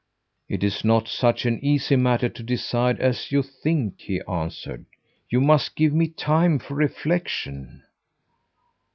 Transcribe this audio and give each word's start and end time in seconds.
"It's 0.49 0.83
not 0.83 1.07
such 1.07 1.45
an 1.45 1.63
easy 1.63 1.95
matter 1.95 2.27
to 2.27 2.41
decide 2.41 2.99
as 2.99 3.31
you 3.31 3.43
think," 3.43 3.99
he 4.01 4.19
answered. 4.27 4.87
"You 5.29 5.39
must 5.41 5.75
give 5.75 5.93
me 5.93 6.07
time 6.07 6.57
for 6.57 6.73
reflection." 6.73 7.83